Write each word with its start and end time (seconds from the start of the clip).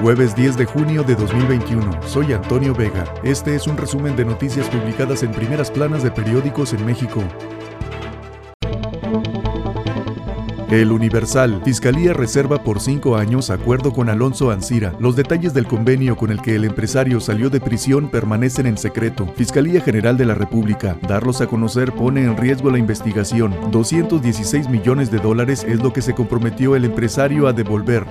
Jueves 0.00 0.34
10 0.34 0.56
de 0.56 0.64
junio 0.64 1.02
de 1.02 1.14
2021. 1.14 2.02
Soy 2.08 2.32
Antonio 2.32 2.74
Vega. 2.74 3.04
Este 3.22 3.54
es 3.54 3.66
un 3.66 3.76
resumen 3.76 4.16
de 4.16 4.24
noticias 4.24 4.66
publicadas 4.70 5.22
en 5.22 5.30
primeras 5.30 5.70
planas 5.70 6.02
de 6.02 6.10
periódicos 6.10 6.72
en 6.72 6.86
México. 6.86 7.22
El 10.70 10.92
Universal. 10.92 11.62
Fiscalía 11.64 12.12
reserva 12.12 12.62
por 12.62 12.80
cinco 12.80 13.16
años 13.16 13.50
acuerdo 13.50 13.92
con 13.92 14.08
Alonso 14.08 14.52
Ancira. 14.52 14.94
Los 15.00 15.16
detalles 15.16 15.52
del 15.52 15.66
convenio 15.66 16.16
con 16.16 16.30
el 16.30 16.40
que 16.40 16.54
el 16.54 16.64
empresario 16.64 17.18
salió 17.18 17.50
de 17.50 17.60
prisión 17.60 18.08
permanecen 18.08 18.66
en 18.66 18.78
secreto. 18.78 19.26
Fiscalía 19.34 19.80
General 19.80 20.16
de 20.16 20.26
la 20.26 20.34
República. 20.34 20.96
Darlos 21.08 21.40
a 21.40 21.48
conocer 21.48 21.90
pone 21.90 22.22
en 22.22 22.36
riesgo 22.36 22.70
la 22.70 22.78
investigación. 22.78 23.52
216 23.72 24.68
millones 24.68 25.10
de 25.10 25.18
dólares 25.18 25.66
es 25.68 25.82
lo 25.82 25.92
que 25.92 26.02
se 26.02 26.14
comprometió 26.14 26.76
el 26.76 26.84
empresario 26.84 27.48
a 27.48 27.52
devolver. 27.52 28.06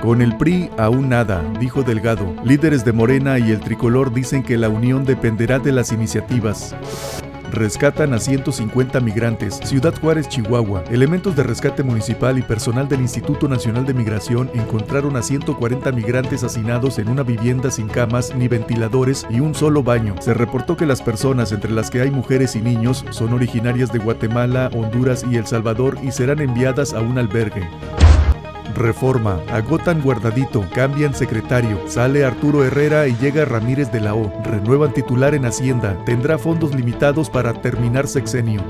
Con 0.00 0.22
el 0.22 0.36
PRI 0.36 0.70
aún 0.78 1.08
nada, 1.08 1.42
dijo 1.58 1.82
Delgado. 1.82 2.36
Líderes 2.44 2.84
de 2.84 2.92
Morena 2.92 3.40
y 3.40 3.50
el 3.50 3.58
tricolor 3.58 4.14
dicen 4.14 4.44
que 4.44 4.56
la 4.56 4.68
unión 4.68 5.04
dependerá 5.04 5.58
de 5.58 5.72
las 5.72 5.90
iniciativas. 5.90 6.72
Rescatan 7.50 8.14
a 8.14 8.20
150 8.20 9.00
migrantes. 9.00 9.58
Ciudad 9.64 9.92
Juárez, 10.00 10.28
Chihuahua. 10.28 10.84
Elementos 10.90 11.34
de 11.34 11.42
rescate 11.42 11.82
municipal 11.82 12.38
y 12.38 12.42
personal 12.42 12.88
del 12.88 13.00
Instituto 13.00 13.48
Nacional 13.48 13.84
de 13.84 13.94
Migración 13.94 14.50
encontraron 14.54 15.16
a 15.16 15.22
140 15.22 15.90
migrantes 15.90 16.44
hacinados 16.44 16.98
en 17.00 17.08
una 17.08 17.24
vivienda 17.24 17.70
sin 17.70 17.88
camas 17.88 18.34
ni 18.36 18.46
ventiladores 18.46 19.26
y 19.30 19.40
un 19.40 19.54
solo 19.54 19.82
baño. 19.82 20.14
Se 20.20 20.32
reportó 20.32 20.76
que 20.76 20.86
las 20.86 21.02
personas, 21.02 21.50
entre 21.50 21.72
las 21.72 21.90
que 21.90 22.00
hay 22.00 22.10
mujeres 22.12 22.54
y 22.54 22.60
niños, 22.60 23.04
son 23.10 23.32
originarias 23.32 23.92
de 23.92 23.98
Guatemala, 23.98 24.70
Honduras 24.72 25.24
y 25.28 25.36
El 25.36 25.46
Salvador 25.46 25.98
y 26.02 26.12
serán 26.12 26.40
enviadas 26.40 26.94
a 26.94 27.00
un 27.00 27.18
albergue. 27.18 27.68
Reforma. 28.74 29.40
Agotan 29.50 30.02
guardadito, 30.02 30.64
cambian 30.74 31.14
secretario. 31.14 31.78
Sale 31.86 32.24
Arturo 32.24 32.64
Herrera 32.64 33.06
y 33.08 33.16
llega 33.16 33.44
Ramírez 33.44 33.90
de 33.92 34.00
la 34.00 34.14
O. 34.14 34.32
Renuevan 34.44 34.92
titular 34.92 35.34
en 35.34 35.44
Hacienda. 35.44 35.96
Tendrá 36.04 36.38
fondos 36.38 36.74
limitados 36.74 37.30
para 37.30 37.52
terminar 37.54 38.06
sexenio. 38.08 38.62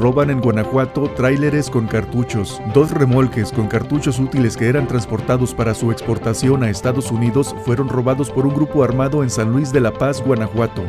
Roban 0.00 0.30
en 0.30 0.40
Guanajuato 0.40 1.10
tráileres 1.10 1.68
con 1.68 1.86
cartuchos. 1.86 2.60
Dos 2.72 2.90
remolques 2.90 3.52
con 3.52 3.66
cartuchos 3.66 4.18
útiles 4.18 4.56
que 4.56 4.68
eran 4.68 4.86
transportados 4.86 5.54
para 5.54 5.74
su 5.74 5.92
exportación 5.92 6.62
a 6.62 6.70
Estados 6.70 7.10
Unidos 7.10 7.54
fueron 7.66 7.88
robados 7.88 8.30
por 8.30 8.46
un 8.46 8.54
grupo 8.54 8.82
armado 8.82 9.22
en 9.22 9.28
San 9.28 9.52
Luis 9.52 9.72
de 9.72 9.80
la 9.80 9.92
Paz, 9.92 10.22
Guanajuato. 10.24 10.82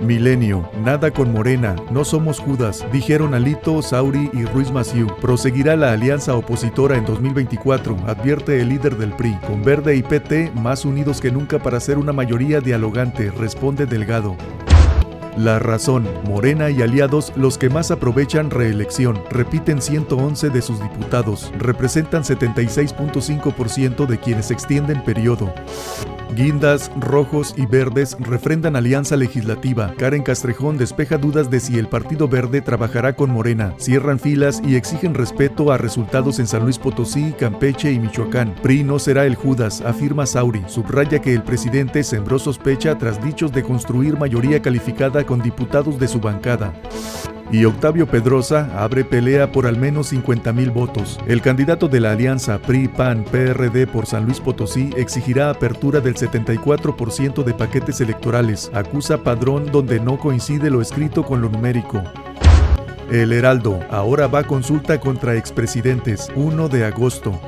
Milenio, 0.00 0.68
nada 0.82 1.10
con 1.10 1.30
Morena, 1.30 1.76
no 1.90 2.04
somos 2.04 2.38
Judas, 2.38 2.86
dijeron 2.90 3.34
Alito, 3.34 3.82
Sauri 3.82 4.30
y 4.32 4.44
Ruiz 4.46 4.72
Maciú. 4.72 5.06
Proseguirá 5.20 5.76
la 5.76 5.92
alianza 5.92 6.34
opositora 6.34 6.96
en 6.96 7.04
2024, 7.04 7.96
advierte 8.06 8.60
el 8.60 8.70
líder 8.70 8.96
del 8.96 9.12
PRI. 9.12 9.36
Con 9.46 9.62
Verde 9.62 9.96
y 9.96 10.02
PT, 10.02 10.52
más 10.54 10.86
unidos 10.86 11.20
que 11.20 11.30
nunca 11.30 11.58
para 11.58 11.80
ser 11.80 11.98
una 11.98 12.14
mayoría 12.14 12.60
dialogante, 12.60 13.30
responde 13.30 13.84
Delgado. 13.84 14.36
La 15.36 15.58
razón, 15.58 16.08
Morena 16.26 16.70
y 16.70 16.82
aliados 16.82 17.32
los 17.36 17.58
que 17.58 17.68
más 17.68 17.90
aprovechan 17.90 18.50
reelección, 18.50 19.22
repiten 19.30 19.80
111 19.82 20.50
de 20.50 20.62
sus 20.62 20.82
diputados, 20.82 21.52
representan 21.58 22.22
76.5% 22.22 24.06
de 24.06 24.18
quienes 24.18 24.50
extienden 24.50 25.04
periodo. 25.04 25.52
Guindas, 26.34 26.90
rojos 26.96 27.54
y 27.56 27.66
verdes 27.66 28.16
refrendan 28.20 28.76
alianza 28.76 29.16
legislativa. 29.16 29.94
Karen 29.98 30.22
Castrejón 30.22 30.78
despeja 30.78 31.18
dudas 31.18 31.50
de 31.50 31.60
si 31.60 31.78
el 31.78 31.88
Partido 31.88 32.28
Verde 32.28 32.60
trabajará 32.60 33.14
con 33.14 33.30
Morena. 33.30 33.74
Cierran 33.78 34.18
filas 34.18 34.62
y 34.64 34.76
exigen 34.76 35.14
respeto 35.14 35.72
a 35.72 35.78
resultados 35.78 36.38
en 36.38 36.46
San 36.46 36.62
Luis 36.62 36.78
Potosí, 36.78 37.32
Campeche 37.38 37.92
y 37.92 37.98
Michoacán. 37.98 38.54
PRI 38.62 38.84
no 38.84 38.98
será 38.98 39.26
el 39.26 39.34
Judas, 39.34 39.80
afirma 39.80 40.26
Sauri. 40.26 40.62
Subraya 40.66 41.20
que 41.20 41.34
el 41.34 41.42
presidente 41.42 42.02
sembró 42.04 42.38
sospecha 42.38 42.96
tras 42.96 43.22
dichos 43.22 43.52
de 43.52 43.62
construir 43.62 44.16
mayoría 44.18 44.62
calificada 44.62 45.24
con 45.24 45.42
diputados 45.42 45.98
de 45.98 46.08
su 46.08 46.20
bancada. 46.20 46.72
Y 47.52 47.64
Octavio 47.64 48.06
Pedrosa 48.06 48.70
abre 48.76 49.04
pelea 49.04 49.50
por 49.50 49.66
al 49.66 49.76
menos 49.76 50.08
50 50.08 50.52
mil 50.52 50.70
votos. 50.70 51.18
El 51.26 51.42
candidato 51.42 51.88
de 51.88 51.98
la 51.98 52.12
alianza 52.12 52.60
PRI-PAN-PRD 52.60 53.88
por 53.88 54.06
San 54.06 54.24
Luis 54.24 54.38
Potosí 54.38 54.90
exigirá 54.96 55.50
apertura 55.50 56.00
del 56.00 56.14
74% 56.14 57.42
de 57.42 57.52
paquetes 57.52 58.00
electorales. 58.00 58.70
Acusa 58.72 59.24
padrón 59.24 59.66
donde 59.72 59.98
no 59.98 60.16
coincide 60.16 60.70
lo 60.70 60.80
escrito 60.80 61.24
con 61.24 61.40
lo 61.40 61.48
numérico. 61.48 62.04
El 63.10 63.32
Heraldo 63.32 63.80
ahora 63.90 64.28
va 64.28 64.44
consulta 64.44 65.00
contra 65.00 65.34
expresidentes 65.34 66.28
1 66.36 66.68
de 66.68 66.84
agosto. 66.84 67.40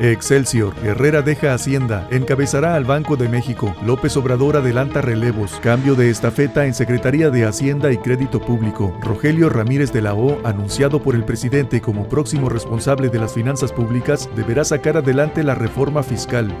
Excelsior, 0.00 0.74
Herrera 0.84 1.22
deja 1.22 1.54
Hacienda, 1.54 2.06
encabezará 2.10 2.76
al 2.76 2.84
Banco 2.84 3.16
de 3.16 3.28
México, 3.28 3.74
López 3.84 4.16
Obrador 4.16 4.56
adelanta 4.56 5.00
relevos, 5.00 5.58
cambio 5.60 5.96
de 5.96 6.08
estafeta 6.08 6.66
en 6.66 6.74
Secretaría 6.74 7.30
de 7.30 7.44
Hacienda 7.44 7.90
y 7.90 7.98
Crédito 7.98 8.40
Público, 8.40 8.96
Rogelio 9.02 9.48
Ramírez 9.48 9.92
de 9.92 10.02
la 10.02 10.14
O, 10.14 10.40
anunciado 10.46 11.02
por 11.02 11.16
el 11.16 11.24
presidente 11.24 11.80
como 11.80 12.08
próximo 12.08 12.48
responsable 12.48 13.08
de 13.08 13.18
las 13.18 13.34
finanzas 13.34 13.72
públicas, 13.72 14.30
deberá 14.36 14.62
sacar 14.64 14.96
adelante 14.96 15.42
la 15.42 15.56
reforma 15.56 16.04
fiscal. 16.04 16.54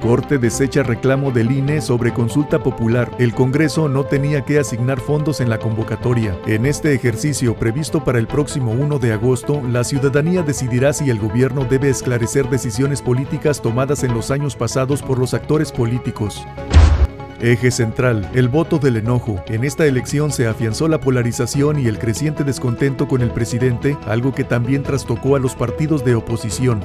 Corte 0.00 0.38
desecha 0.38 0.84
reclamo 0.84 1.32
del 1.32 1.50
INE 1.50 1.80
sobre 1.80 2.14
consulta 2.14 2.62
popular. 2.62 3.10
El 3.18 3.34
Congreso 3.34 3.88
no 3.88 4.04
tenía 4.04 4.42
que 4.44 4.60
asignar 4.60 5.00
fondos 5.00 5.40
en 5.40 5.50
la 5.50 5.58
convocatoria. 5.58 6.38
En 6.46 6.66
este 6.66 6.94
ejercicio 6.94 7.56
previsto 7.56 8.04
para 8.04 8.20
el 8.20 8.28
próximo 8.28 8.70
1 8.70 9.00
de 9.00 9.12
agosto, 9.12 9.60
la 9.68 9.82
ciudadanía 9.82 10.42
decidirá 10.42 10.92
si 10.92 11.10
el 11.10 11.18
gobierno 11.18 11.64
debe 11.64 11.90
esclarecer 11.90 12.48
decisiones 12.48 13.02
políticas 13.02 13.60
tomadas 13.60 14.04
en 14.04 14.14
los 14.14 14.30
años 14.30 14.54
pasados 14.54 15.02
por 15.02 15.18
los 15.18 15.34
actores 15.34 15.72
políticos. 15.72 16.46
Eje 17.40 17.70
central, 17.72 18.28
el 18.34 18.48
voto 18.48 18.78
del 18.78 18.96
enojo. 18.96 19.42
En 19.46 19.64
esta 19.64 19.84
elección 19.84 20.30
se 20.30 20.46
afianzó 20.46 20.86
la 20.86 21.00
polarización 21.00 21.78
y 21.78 21.86
el 21.86 21.98
creciente 21.98 22.44
descontento 22.44 23.08
con 23.08 23.20
el 23.20 23.30
presidente, 23.30 23.96
algo 24.06 24.32
que 24.32 24.44
también 24.44 24.84
trastocó 24.84 25.34
a 25.34 25.40
los 25.40 25.56
partidos 25.56 26.04
de 26.04 26.14
oposición. 26.14 26.80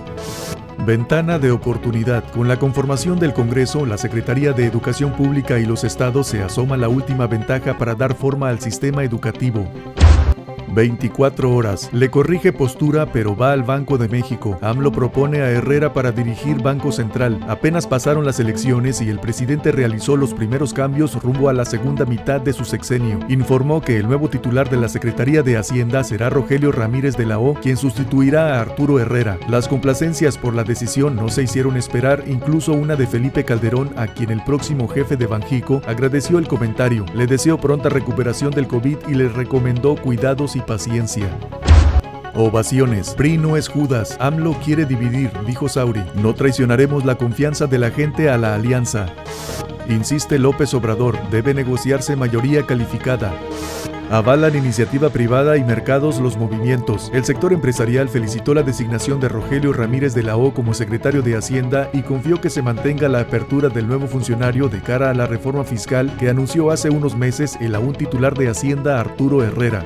Ventana 0.85 1.39
de 1.39 1.49
oportunidad. 1.49 2.29
Con 2.33 2.49
la 2.49 2.59
conformación 2.59 3.17
del 3.17 3.31
Congreso, 3.31 3.85
la 3.85 3.97
Secretaría 3.97 4.51
de 4.51 4.65
Educación 4.65 5.13
Pública 5.13 5.57
y 5.57 5.65
los 5.65 5.85
estados 5.85 6.27
se 6.27 6.43
asoma 6.43 6.75
la 6.75 6.89
última 6.89 7.25
ventaja 7.25 7.77
para 7.77 7.95
dar 7.95 8.13
forma 8.15 8.49
al 8.49 8.59
sistema 8.59 9.05
educativo. 9.05 9.65
24 10.73 11.53
horas. 11.53 11.89
Le 11.93 12.09
corrige 12.09 12.51
postura, 12.51 13.11
pero 13.11 13.35
va 13.35 13.51
al 13.51 13.63
Banco 13.63 13.97
de 13.97 14.07
México. 14.07 14.57
AMLO 14.61 14.91
propone 14.91 15.41
a 15.41 15.49
Herrera 15.49 15.93
para 15.93 16.11
dirigir 16.11 16.61
Banco 16.61 16.91
Central. 16.91 17.39
Apenas 17.47 17.87
pasaron 17.87 18.25
las 18.25 18.39
elecciones 18.39 19.01
y 19.01 19.09
el 19.09 19.19
presidente 19.19 19.71
realizó 19.71 20.17
los 20.17 20.33
primeros 20.33 20.73
cambios 20.73 21.21
rumbo 21.21 21.49
a 21.49 21.53
la 21.53 21.65
segunda 21.65 22.05
mitad 22.05 22.41
de 22.41 22.53
su 22.53 22.65
sexenio. 22.65 23.19
Informó 23.29 23.81
que 23.81 23.97
el 23.97 24.07
nuevo 24.07 24.29
titular 24.29 24.69
de 24.69 24.77
la 24.77 24.89
Secretaría 24.89 25.43
de 25.43 25.57
Hacienda 25.57 26.03
será 26.03 26.29
Rogelio 26.29 26.71
Ramírez 26.71 27.15
de 27.15 27.25
la 27.25 27.39
O, 27.39 27.53
quien 27.53 27.77
sustituirá 27.77 28.57
a 28.57 28.61
Arturo 28.61 28.99
Herrera. 28.99 29.37
Las 29.47 29.67
complacencias 29.67 30.37
por 30.37 30.53
la 30.55 30.63
decisión 30.63 31.15
no 31.15 31.29
se 31.29 31.43
hicieron 31.43 31.77
esperar, 31.77 32.23
incluso 32.27 32.73
una 32.73 32.95
de 32.95 33.07
Felipe 33.07 33.43
Calderón, 33.43 33.91
a 33.95 34.07
quien 34.07 34.31
el 34.31 34.43
próximo 34.43 34.87
jefe 34.87 35.17
de 35.17 35.27
Banjico 35.27 35.81
agradeció 35.87 36.39
el 36.39 36.47
comentario, 36.47 37.05
le 37.13 37.27
deseó 37.27 37.59
pronta 37.59 37.89
recuperación 37.89 38.51
del 38.51 38.67
COVID 38.67 38.97
y 39.07 39.13
le 39.13 39.29
recomendó 39.29 39.95
cuidados 39.95 40.55
y 40.55 40.62
paciencia. 40.65 41.29
Ovaciones. 42.35 43.13
PRI 43.13 43.37
no 43.37 43.57
es 43.57 43.67
Judas. 43.67 44.17
AMLO 44.19 44.57
quiere 44.63 44.85
dividir, 44.85 45.31
dijo 45.45 45.69
Sauri. 45.69 46.03
No 46.15 46.33
traicionaremos 46.33 47.05
la 47.05 47.15
confianza 47.15 47.67
de 47.67 47.77
la 47.77 47.91
gente 47.91 48.29
a 48.29 48.37
la 48.37 48.55
alianza. 48.55 49.05
Insiste 49.87 50.39
López 50.39 50.73
Obrador, 50.73 51.17
debe 51.29 51.53
negociarse 51.53 52.15
mayoría 52.15 52.65
calificada. 52.65 53.33
Avalan 54.09 54.55
iniciativa 54.55 55.09
privada 55.09 55.57
y 55.57 55.63
mercados 55.63 56.19
los 56.19 56.37
movimientos. 56.37 57.09
El 57.13 57.25
sector 57.25 57.51
empresarial 57.51 58.09
felicitó 58.09 58.53
la 58.53 58.63
designación 58.63 59.19
de 59.19 59.29
Rogelio 59.29 59.73
Ramírez 59.73 60.13
de 60.13 60.23
la 60.23 60.37
O 60.37 60.53
como 60.53 60.73
secretario 60.73 61.21
de 61.21 61.35
Hacienda 61.35 61.89
y 61.93 62.01
confió 62.03 62.39
que 62.39 62.49
se 62.49 62.61
mantenga 62.61 63.09
la 63.09 63.21
apertura 63.21 63.69
del 63.69 63.87
nuevo 63.87 64.07
funcionario 64.07 64.69
de 64.69 64.81
cara 64.81 65.09
a 65.09 65.13
la 65.13 65.25
reforma 65.25 65.63
fiscal 65.63 66.15
que 66.17 66.29
anunció 66.29 66.69
hace 66.69 66.89
unos 66.89 67.15
meses 67.15 67.57
el 67.59 67.75
aún 67.75 67.93
titular 67.93 68.35
de 68.35 68.49
Hacienda 68.49 68.99
Arturo 68.99 69.43
Herrera. 69.43 69.85